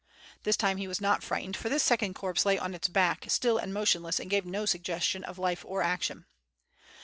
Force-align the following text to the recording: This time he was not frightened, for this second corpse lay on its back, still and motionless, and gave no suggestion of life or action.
This 0.41 0.57
time 0.57 0.77
he 0.77 0.87
was 0.87 0.99
not 0.99 1.21
frightened, 1.21 1.55
for 1.55 1.69
this 1.69 1.83
second 1.83 2.15
corpse 2.15 2.43
lay 2.43 2.57
on 2.57 2.73
its 2.73 2.87
back, 2.87 3.25
still 3.29 3.59
and 3.59 3.71
motionless, 3.71 4.19
and 4.19 4.31
gave 4.31 4.47
no 4.47 4.65
suggestion 4.65 5.23
of 5.23 5.37
life 5.37 5.63
or 5.63 5.83
action. 5.83 6.25